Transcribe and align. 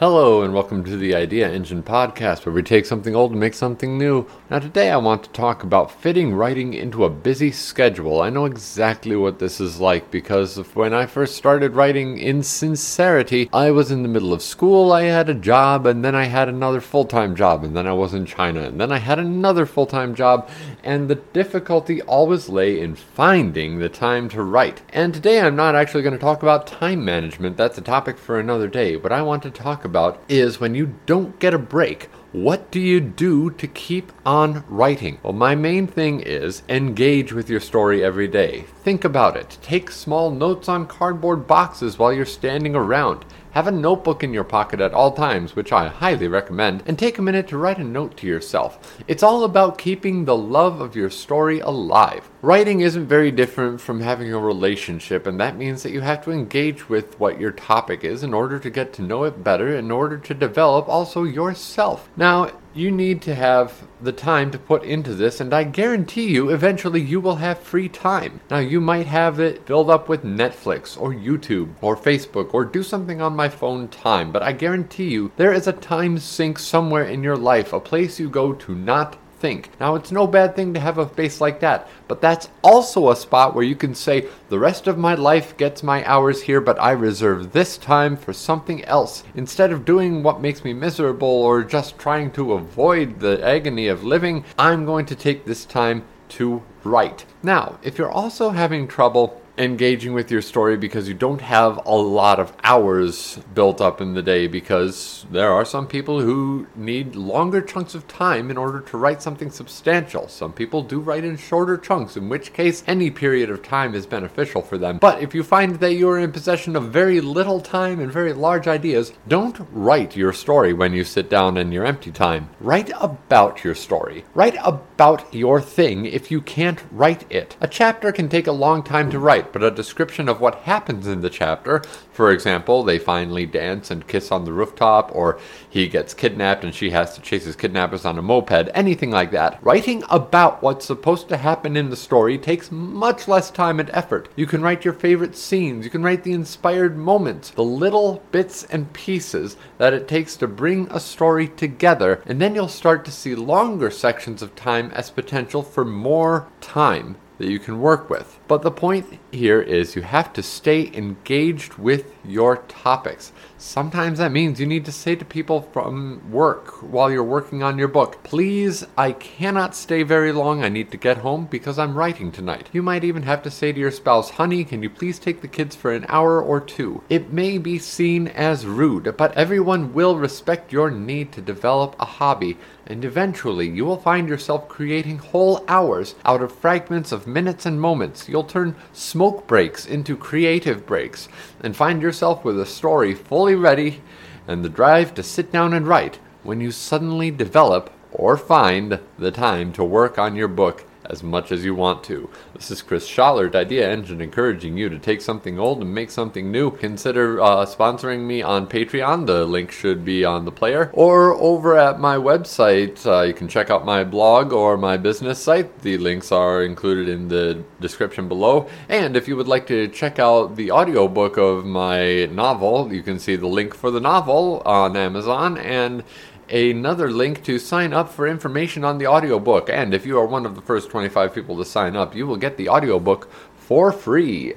Hello, 0.00 0.40
and 0.40 0.54
welcome 0.54 0.82
to 0.82 0.96
the 0.96 1.14
Idea 1.14 1.52
Engine 1.52 1.82
podcast, 1.82 2.46
where 2.46 2.54
we 2.54 2.62
take 2.62 2.86
something 2.86 3.14
old 3.14 3.32
and 3.32 3.38
make 3.38 3.52
something 3.52 3.98
new. 3.98 4.26
Now, 4.48 4.58
today 4.58 4.90
I 4.90 4.96
want 4.96 5.24
to 5.24 5.30
talk 5.30 5.62
about 5.62 5.90
fitting 5.90 6.32
writing 6.32 6.72
into 6.72 7.04
a 7.04 7.10
busy 7.10 7.52
schedule. 7.52 8.22
I 8.22 8.30
know 8.30 8.46
exactly 8.46 9.14
what 9.14 9.38
this 9.38 9.60
is 9.60 9.78
like 9.78 10.10
because 10.10 10.56
when 10.72 10.94
I 10.94 11.04
first 11.04 11.36
started 11.36 11.74
writing 11.74 12.16
in 12.16 12.42
sincerity, 12.42 13.50
I 13.52 13.72
was 13.72 13.90
in 13.90 14.02
the 14.02 14.08
middle 14.08 14.32
of 14.32 14.40
school, 14.40 14.90
I 14.90 15.02
had 15.02 15.28
a 15.28 15.34
job, 15.34 15.84
and 15.84 16.02
then 16.02 16.14
I 16.14 16.24
had 16.24 16.48
another 16.48 16.80
full 16.80 17.04
time 17.04 17.36
job, 17.36 17.62
and 17.62 17.76
then 17.76 17.86
I 17.86 17.92
was 17.92 18.14
in 18.14 18.24
China, 18.24 18.62
and 18.62 18.80
then 18.80 18.90
I 18.90 18.96
had 18.96 19.18
another 19.18 19.66
full 19.66 19.84
time 19.84 20.14
job, 20.14 20.48
and 20.82 21.08
the 21.08 21.16
difficulty 21.16 22.00
always 22.00 22.48
lay 22.48 22.80
in 22.80 22.94
finding 22.94 23.78
the 23.78 23.90
time 23.90 24.30
to 24.30 24.42
write. 24.42 24.80
And 24.94 25.12
today 25.12 25.42
I'm 25.42 25.56
not 25.56 25.74
actually 25.74 26.04
going 26.04 26.14
to 26.14 26.18
talk 26.18 26.42
about 26.42 26.66
time 26.66 27.04
management, 27.04 27.58
that's 27.58 27.76
a 27.76 27.82
topic 27.82 28.16
for 28.16 28.40
another 28.40 28.66
day, 28.66 28.96
but 28.96 29.12
I 29.12 29.20
want 29.20 29.42
to 29.42 29.50
talk 29.50 29.84
about 29.84 29.89
is 30.28 30.60
when 30.60 30.74
you 30.74 30.94
don't 31.06 31.38
get 31.38 31.54
a 31.54 31.58
break. 31.58 32.08
What 32.32 32.70
do 32.70 32.78
you 32.78 33.00
do 33.00 33.50
to 33.50 33.66
keep 33.66 34.12
on 34.24 34.62
writing? 34.68 35.18
Well, 35.24 35.32
my 35.32 35.56
main 35.56 35.88
thing 35.88 36.20
is 36.20 36.62
engage 36.68 37.32
with 37.32 37.50
your 37.50 37.58
story 37.58 38.04
every 38.04 38.28
day. 38.28 38.66
Think 38.84 39.04
about 39.04 39.36
it. 39.36 39.58
Take 39.62 39.90
small 39.90 40.30
notes 40.30 40.68
on 40.68 40.86
cardboard 40.86 41.48
boxes 41.48 41.98
while 41.98 42.12
you're 42.12 42.24
standing 42.24 42.76
around. 42.76 43.24
Have 43.52 43.66
a 43.66 43.72
notebook 43.72 44.22
in 44.22 44.32
your 44.32 44.44
pocket 44.44 44.80
at 44.80 44.94
all 44.94 45.10
times, 45.10 45.56
which 45.56 45.72
I 45.72 45.88
highly 45.88 46.28
recommend, 46.28 46.84
and 46.86 46.96
take 46.96 47.18
a 47.18 47.22
minute 47.22 47.48
to 47.48 47.58
write 47.58 47.78
a 47.78 47.84
note 47.84 48.16
to 48.18 48.28
yourself. 48.28 49.02
It's 49.08 49.24
all 49.24 49.42
about 49.42 49.76
keeping 49.76 50.24
the 50.24 50.36
love 50.36 50.80
of 50.80 50.94
your 50.94 51.10
story 51.10 51.58
alive. 51.58 52.30
Writing 52.42 52.80
isn't 52.80 53.08
very 53.08 53.32
different 53.32 53.80
from 53.80 54.00
having 54.00 54.32
a 54.32 54.38
relationship, 54.38 55.26
and 55.26 55.40
that 55.40 55.56
means 55.56 55.82
that 55.82 55.90
you 55.90 56.00
have 56.00 56.22
to 56.24 56.30
engage 56.30 56.88
with 56.88 57.18
what 57.18 57.40
your 57.40 57.50
topic 57.50 58.04
is 58.04 58.22
in 58.22 58.32
order 58.32 58.60
to 58.60 58.70
get 58.70 58.92
to 58.92 59.02
know 59.02 59.24
it 59.24 59.42
better, 59.42 59.76
in 59.76 59.90
order 59.90 60.16
to 60.16 60.32
develop 60.32 60.88
also 60.88 61.24
yourself. 61.24 62.08
Now, 62.20 62.50
you 62.74 62.90
need 62.90 63.22
to 63.22 63.34
have 63.34 63.88
the 64.02 64.12
time 64.12 64.50
to 64.50 64.58
put 64.58 64.84
into 64.84 65.14
this, 65.14 65.40
and 65.40 65.54
I 65.54 65.64
guarantee 65.64 66.28
you, 66.28 66.50
eventually 66.50 67.00
you 67.00 67.18
will 67.18 67.36
have 67.36 67.58
free 67.58 67.88
time. 67.88 68.42
Now, 68.50 68.58
you 68.58 68.78
might 68.78 69.06
have 69.06 69.40
it 69.40 69.66
filled 69.66 69.88
up 69.88 70.06
with 70.06 70.22
Netflix 70.22 71.00
or 71.00 71.14
YouTube 71.14 71.70
or 71.80 71.96
Facebook 71.96 72.52
or 72.52 72.66
do 72.66 72.82
something 72.82 73.22
on 73.22 73.34
my 73.34 73.48
phone 73.48 73.88
time, 73.88 74.32
but 74.32 74.42
I 74.42 74.52
guarantee 74.52 75.08
you 75.08 75.32
there 75.36 75.54
is 75.54 75.66
a 75.66 75.72
time 75.72 76.18
sink 76.18 76.58
somewhere 76.58 77.04
in 77.04 77.22
your 77.22 77.38
life, 77.38 77.72
a 77.72 77.80
place 77.80 78.20
you 78.20 78.28
go 78.28 78.52
to 78.52 78.74
not 78.74 79.16
think. 79.40 79.70
Now, 79.80 79.94
it's 79.94 80.12
no 80.12 80.26
bad 80.26 80.54
thing 80.54 80.74
to 80.74 80.80
have 80.80 80.98
a 80.98 81.08
space 81.08 81.40
like 81.40 81.60
that, 81.60 81.88
but 82.06 82.20
that's 82.20 82.50
also 82.62 83.10
a 83.10 83.16
spot 83.16 83.54
where 83.54 83.64
you 83.64 83.74
can 83.74 83.94
say, 83.94 84.28
the 84.48 84.58
rest 84.58 84.86
of 84.86 84.98
my 84.98 85.14
life 85.14 85.56
gets 85.56 85.82
my 85.82 86.06
hours 86.06 86.42
here, 86.42 86.60
but 86.60 86.80
I 86.80 86.92
reserve 86.92 87.52
this 87.52 87.78
time 87.78 88.16
for 88.16 88.32
something 88.32 88.84
else. 88.84 89.24
Instead 89.34 89.72
of 89.72 89.84
doing 89.84 90.22
what 90.22 90.42
makes 90.42 90.62
me 90.62 90.72
miserable 90.72 91.28
or 91.28 91.64
just 91.64 91.98
trying 91.98 92.30
to 92.32 92.52
avoid 92.52 93.20
the 93.20 93.42
agony 93.42 93.88
of 93.88 94.04
living, 94.04 94.44
I'm 94.58 94.84
going 94.84 95.06
to 95.06 95.16
take 95.16 95.44
this 95.44 95.64
time 95.64 96.04
to 96.30 96.62
write. 96.84 97.24
Now, 97.42 97.78
if 97.82 97.98
you're 97.98 98.10
also 98.10 98.50
having 98.50 98.86
trouble 98.86 99.40
engaging 99.60 100.14
with 100.14 100.30
your 100.30 100.40
story 100.40 100.78
because 100.78 101.06
you 101.06 101.12
don't 101.12 101.42
have 101.42 101.78
a 101.84 101.94
lot 101.94 102.40
of 102.40 102.50
hours 102.64 103.38
built 103.52 103.78
up 103.80 104.00
in 104.00 104.14
the 104.14 104.22
day 104.22 104.46
because 104.46 105.26
there 105.30 105.52
are 105.52 105.66
some 105.66 105.86
people 105.86 106.20
who 106.20 106.66
need 106.74 107.14
longer 107.14 107.60
chunks 107.60 107.94
of 107.94 108.08
time 108.08 108.50
in 108.50 108.56
order 108.56 108.80
to 108.80 108.96
write 108.96 109.22
something 109.22 109.50
substantial. 109.50 110.28
Some 110.28 110.54
people 110.54 110.82
do 110.82 110.98
write 110.98 111.24
in 111.24 111.36
shorter 111.36 111.76
chunks, 111.76 112.16
in 112.16 112.30
which 112.30 112.54
case 112.54 112.82
any 112.86 113.10
period 113.10 113.50
of 113.50 113.62
time 113.62 113.94
is 113.94 114.06
beneficial 114.06 114.62
for 114.62 114.78
them. 114.78 114.96
But 114.96 115.22
if 115.22 115.34
you 115.34 115.42
find 115.42 115.76
that 115.76 115.94
you're 115.94 116.18
in 116.18 116.32
possession 116.32 116.74
of 116.74 116.90
very 116.90 117.20
little 117.20 117.60
time 117.60 118.00
and 118.00 118.10
very 118.10 118.32
large 118.32 118.66
ideas, 118.66 119.12
don't 119.28 119.60
write 119.72 120.16
your 120.16 120.32
story 120.32 120.72
when 120.72 120.94
you 120.94 121.04
sit 121.04 121.28
down 121.28 121.58
in 121.58 121.70
your 121.70 121.84
empty 121.84 122.10
time. 122.10 122.48
Write 122.60 122.90
about 122.98 123.62
your 123.62 123.74
story. 123.74 124.24
Write 124.32 124.56
about 124.64 125.34
your 125.34 125.60
thing 125.60 126.06
if 126.06 126.30
you 126.30 126.40
can't 126.40 126.82
write 126.90 127.30
it. 127.30 127.58
A 127.60 127.68
chapter 127.68 128.10
can 128.10 128.30
take 128.30 128.46
a 128.46 128.52
long 128.52 128.82
time 128.82 129.10
to 129.10 129.18
write 129.18 129.49
but 129.52 129.62
a 129.62 129.70
description 129.70 130.28
of 130.28 130.40
what 130.40 130.54
happens 130.56 131.06
in 131.06 131.20
the 131.20 131.30
chapter. 131.30 131.82
For 132.12 132.30
example, 132.30 132.82
they 132.82 132.98
finally 132.98 133.46
dance 133.46 133.90
and 133.90 134.06
kiss 134.06 134.30
on 134.30 134.44
the 134.44 134.52
rooftop, 134.52 135.14
or 135.14 135.38
he 135.68 135.88
gets 135.88 136.14
kidnapped 136.14 136.64
and 136.64 136.74
she 136.74 136.90
has 136.90 137.14
to 137.14 137.20
chase 137.20 137.44
his 137.44 137.56
kidnappers 137.56 138.04
on 138.04 138.18
a 138.18 138.22
moped, 138.22 138.68
anything 138.74 139.10
like 139.10 139.30
that. 139.30 139.58
Writing 139.62 140.04
about 140.10 140.62
what's 140.62 140.86
supposed 140.86 141.28
to 141.28 141.36
happen 141.36 141.76
in 141.76 141.90
the 141.90 141.96
story 141.96 142.38
takes 142.38 142.70
much 142.70 143.28
less 143.28 143.50
time 143.50 143.80
and 143.80 143.90
effort. 143.92 144.28
You 144.36 144.46
can 144.46 144.62
write 144.62 144.84
your 144.84 144.94
favorite 144.94 145.36
scenes, 145.36 145.84
you 145.84 145.90
can 145.90 146.02
write 146.02 146.24
the 146.24 146.32
inspired 146.32 146.96
moments, 146.96 147.50
the 147.50 147.64
little 147.64 148.22
bits 148.32 148.64
and 148.64 148.92
pieces 148.92 149.56
that 149.78 149.94
it 149.94 150.08
takes 150.08 150.36
to 150.36 150.46
bring 150.46 150.88
a 150.90 151.00
story 151.00 151.48
together, 151.48 152.22
and 152.26 152.40
then 152.40 152.54
you'll 152.54 152.68
start 152.68 153.04
to 153.04 153.10
see 153.10 153.34
longer 153.34 153.90
sections 153.90 154.42
of 154.42 154.54
time 154.54 154.90
as 154.92 155.10
potential 155.10 155.62
for 155.62 155.84
more 155.84 156.48
time 156.60 157.16
that 157.40 157.50
you 157.50 157.58
can 157.58 157.80
work 157.80 158.10
with. 158.10 158.38
But 158.48 158.60
the 158.60 158.70
point 158.70 159.18
here 159.32 159.62
is 159.62 159.96
you 159.96 160.02
have 160.02 160.30
to 160.34 160.42
stay 160.42 160.90
engaged 160.92 161.74
with 161.74 162.12
your 162.22 162.58
topics. 162.68 163.32
Sometimes 163.56 164.18
that 164.18 164.30
means 164.30 164.60
you 164.60 164.66
need 164.66 164.84
to 164.84 164.92
say 164.92 165.16
to 165.16 165.24
people 165.24 165.62
from 165.62 166.30
work 166.30 166.82
while 166.82 167.10
you're 167.10 167.24
working 167.24 167.62
on 167.62 167.78
your 167.78 167.88
book, 167.88 168.22
please, 168.22 168.86
I 168.94 169.12
cannot 169.12 169.74
stay 169.74 170.02
very 170.02 170.32
long. 170.32 170.62
I 170.62 170.68
need 170.68 170.90
to 170.90 170.98
get 170.98 171.18
home 171.18 171.48
because 171.50 171.78
I'm 171.78 171.96
writing 171.96 172.30
tonight. 172.30 172.68
You 172.72 172.82
might 172.82 173.04
even 173.04 173.22
have 173.22 173.42
to 173.44 173.50
say 173.50 173.72
to 173.72 173.80
your 173.80 173.90
spouse, 173.90 174.30
honey, 174.30 174.62
can 174.62 174.82
you 174.82 174.90
please 174.90 175.18
take 175.18 175.40
the 175.40 175.48
kids 175.48 175.74
for 175.74 175.92
an 175.92 176.04
hour 176.08 176.42
or 176.42 176.60
two? 176.60 177.02
It 177.08 177.32
may 177.32 177.56
be 177.56 177.78
seen 177.78 178.28
as 178.28 178.66
rude, 178.66 179.16
but 179.16 179.34
everyone 179.34 179.94
will 179.94 180.18
respect 180.18 180.72
your 180.72 180.90
need 180.90 181.32
to 181.32 181.40
develop 181.40 181.96
a 181.98 182.04
hobby, 182.04 182.58
and 182.90 183.04
eventually 183.04 183.68
you 183.68 183.84
will 183.84 183.96
find 183.96 184.28
yourself 184.28 184.68
creating 184.68 185.18
whole 185.18 185.64
hours 185.68 186.16
out 186.24 186.42
of 186.42 186.50
fragments 186.50 187.12
of 187.12 187.24
minutes 187.24 187.64
and 187.64 187.80
moments. 187.80 188.28
You'll 188.28 188.42
turn 188.42 188.74
smoke 188.92 189.46
breaks 189.46 189.86
into 189.86 190.16
creative 190.16 190.86
breaks 190.86 191.28
and 191.60 191.76
find 191.76 192.02
yourself 192.02 192.44
with 192.44 192.58
a 192.58 192.66
story 192.66 193.14
fully 193.14 193.54
ready 193.54 194.02
and 194.48 194.64
the 194.64 194.68
drive 194.68 195.14
to 195.14 195.22
sit 195.22 195.52
down 195.52 195.72
and 195.72 195.86
write 195.86 196.18
when 196.42 196.60
you 196.60 196.72
suddenly 196.72 197.30
develop 197.30 197.92
or 198.10 198.36
find 198.36 198.98
the 199.16 199.30
time 199.30 199.72
to 199.74 199.84
work 199.84 200.18
on 200.18 200.34
your 200.34 200.48
book 200.48 200.84
as 201.10 201.22
much 201.22 201.50
as 201.50 201.64
you 201.64 201.74
want 201.74 202.04
to. 202.04 202.30
This 202.54 202.70
is 202.70 202.82
Chris 202.82 203.08
Schallert, 203.08 203.54
Idea 203.54 203.90
Engine, 203.90 204.20
encouraging 204.20 204.76
you 204.76 204.88
to 204.88 204.98
take 204.98 205.20
something 205.20 205.58
old 205.58 205.82
and 205.82 205.92
make 205.92 206.10
something 206.10 206.52
new. 206.52 206.70
Consider 206.70 207.40
uh, 207.40 207.66
sponsoring 207.66 208.20
me 208.20 208.42
on 208.42 208.68
Patreon. 208.68 209.26
The 209.26 209.44
link 209.44 209.72
should 209.72 210.04
be 210.04 210.24
on 210.24 210.44
the 210.44 210.52
player. 210.52 210.90
Or 210.92 211.34
over 211.34 211.76
at 211.76 211.98
my 211.98 212.16
website, 212.16 213.04
uh, 213.04 213.22
you 213.22 213.34
can 213.34 213.48
check 213.48 213.70
out 213.70 213.84
my 213.84 214.04
blog 214.04 214.52
or 214.52 214.76
my 214.76 214.96
business 214.96 215.42
site. 215.42 215.80
The 215.80 215.98
links 215.98 216.30
are 216.30 216.62
included 216.62 217.08
in 217.08 217.28
the 217.28 217.64
description 217.80 218.28
below. 218.28 218.68
And 218.88 219.16
if 219.16 219.26
you 219.26 219.36
would 219.36 219.48
like 219.48 219.66
to 219.66 219.88
check 219.88 220.18
out 220.18 220.54
the 220.54 220.70
audiobook 220.70 221.36
of 221.36 221.66
my 221.66 222.26
novel, 222.26 222.92
you 222.92 223.02
can 223.02 223.18
see 223.18 223.36
the 223.36 223.48
link 223.48 223.74
for 223.74 223.90
the 223.90 224.00
novel 224.00 224.62
on 224.64 224.96
Amazon. 224.96 225.58
And 225.58 226.04
another 226.50 227.10
link 227.10 227.42
to 227.44 227.58
sign 227.58 227.92
up 227.92 228.10
for 228.10 228.26
information 228.26 228.84
on 228.84 228.98
the 228.98 229.06
audiobook. 229.06 229.70
And 229.70 229.94
if 229.94 230.04
you 230.04 230.18
are 230.18 230.26
one 230.26 230.46
of 230.46 230.54
the 230.54 230.60
first 230.60 230.90
25 230.90 231.34
people 231.34 231.56
to 231.58 231.64
sign 231.64 231.96
up, 231.96 232.14
you 232.14 232.26
will 232.26 232.36
get 232.36 232.56
the 232.56 232.68
audiobook 232.68 233.30
for 233.56 233.92
free. 233.92 234.54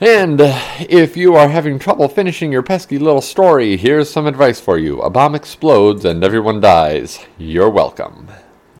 And 0.00 0.40
if 0.80 1.16
you 1.16 1.36
are 1.36 1.48
having 1.48 1.78
trouble 1.78 2.08
finishing 2.08 2.52
your 2.52 2.62
pesky 2.62 2.98
little 2.98 3.22
story, 3.22 3.76
here's 3.76 4.10
some 4.10 4.26
advice 4.26 4.60
for 4.60 4.78
you. 4.78 5.00
A 5.00 5.08
bomb 5.08 5.34
explodes 5.34 6.04
and 6.04 6.22
everyone 6.22 6.60
dies. 6.60 7.18
You're 7.38 7.70
welcome. 7.70 8.28